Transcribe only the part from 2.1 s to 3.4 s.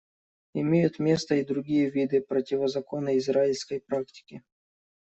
противозаконной